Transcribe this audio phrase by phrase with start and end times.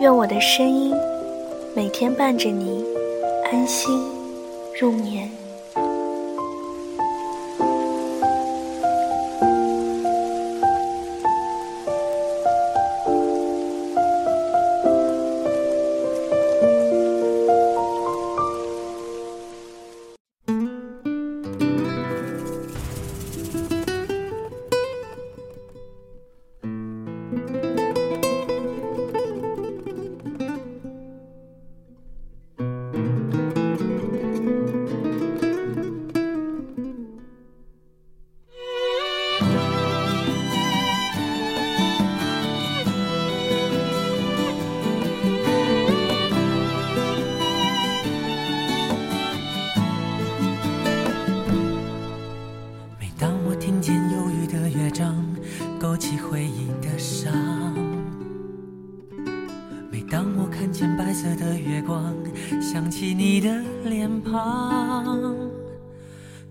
[0.00, 0.94] 愿我的声音
[1.76, 2.82] 每天伴着你
[3.52, 4.02] 安心
[4.80, 5.30] 入眠。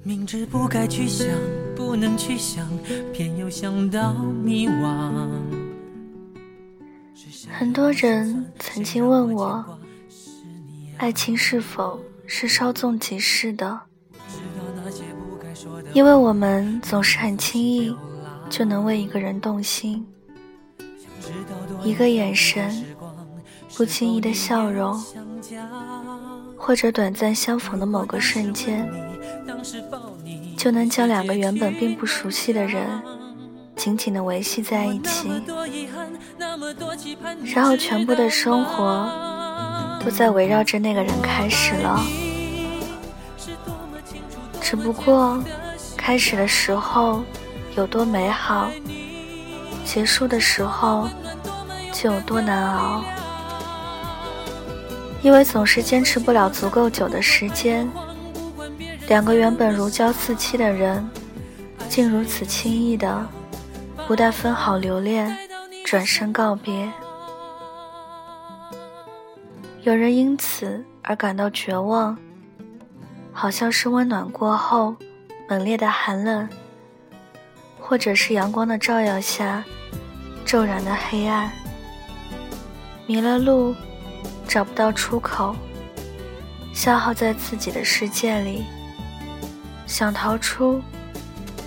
[0.03, 1.27] 明知不该去想，
[1.75, 2.67] 不能去想，
[3.13, 5.29] 偏又想到迷惘。
[7.51, 9.79] 很多人曾经问我，
[10.97, 13.79] 爱情是否是稍纵即逝的？
[15.93, 17.95] 因为我们总是很轻易
[18.49, 20.03] 就能为一个人动心，
[21.83, 22.85] 一个眼神，
[23.75, 25.01] 不经意的笑容。
[26.57, 28.87] 或者短暂相逢的某个瞬间，
[30.57, 32.85] 就能将两个原本并不熟悉的人
[33.75, 35.29] 紧紧地维系在一起，
[37.55, 39.09] 然后全部的生活
[40.03, 42.05] 都在围绕着那个人开始了。
[44.61, 45.41] 只不过，
[45.95, 47.23] 开始的时候
[47.75, 48.69] 有多美好，
[49.91, 51.09] 结束的时候
[51.91, 53.03] 就有多难熬。
[55.23, 57.89] 因为总是坚持不了足够久的时间，
[59.07, 61.09] 两个原本如胶似漆的人，
[61.89, 63.25] 竟如此轻易的，
[64.07, 65.35] 不带分好留恋，
[65.83, 66.87] 转身告别。
[69.81, 72.15] 有人因此而感到绝望，
[73.33, 74.95] 好像是温暖过后
[75.49, 76.47] 猛烈的寒冷，
[77.79, 79.65] 或者是阳光的照耀下
[80.49, 81.51] 骤然的黑暗，
[83.05, 83.75] 迷了路。
[84.47, 85.55] 找不到出口，
[86.73, 88.65] 消耗在自己的世界里，
[89.85, 90.81] 想逃出，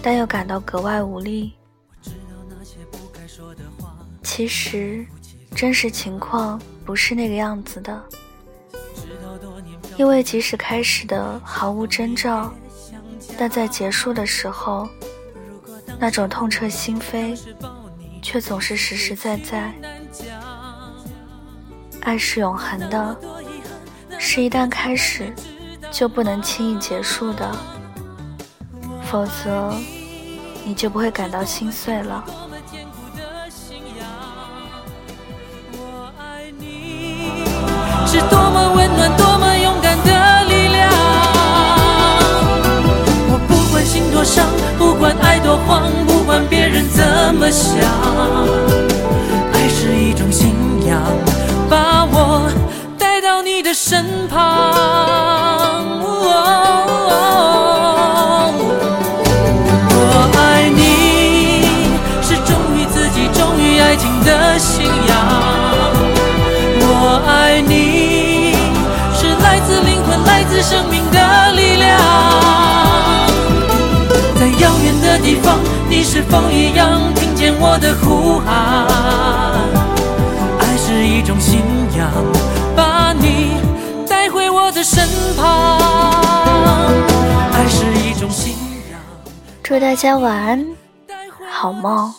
[0.02, 1.52] 但又感到格外无力。
[4.24, 5.06] 其实，
[5.54, 8.02] 真实情况不是那个样子的，
[9.96, 12.52] 因为即使开始的毫无征兆，
[13.38, 14.88] 但在结束的时候，
[16.00, 17.38] 那种痛彻心扉，
[18.22, 19.74] 却总是实实在在。
[22.00, 23.16] 爱是永恒的，
[24.18, 25.34] 是一旦开始
[25.90, 27.50] 就不能轻易结束的，
[29.04, 29.74] 否则
[30.64, 32.24] 你就不会感到心碎了。
[38.06, 40.90] 是多么温暖，多么勇敢的力量。
[43.28, 44.46] 我不管心多伤，
[44.78, 45.90] 不管爱多慌，
[46.32, 47.04] 管别人怎
[47.34, 47.76] 么想，
[49.52, 50.54] 爱是一种信
[50.86, 50.98] 仰。
[51.68, 52.50] 把我
[52.98, 54.40] 带到你的身旁，
[59.92, 61.66] 我爱你
[62.22, 65.14] 是忠于自己、忠于爱情的信仰，
[66.80, 68.56] 我爱你
[69.14, 72.00] 是来自灵魂、来自生命的力量。
[74.40, 75.58] 在遥远的地方，
[75.94, 78.86] 你是否一样听见我的呼喊？
[80.58, 81.60] 爱是一种信
[81.98, 82.10] 仰，
[82.74, 83.58] 把你
[84.08, 85.06] 带回我的身
[85.36, 85.78] 旁。
[87.52, 88.54] 爱是一种信
[88.90, 88.98] 仰。
[89.62, 90.66] 祝大家晚安，
[91.50, 92.10] 好梦。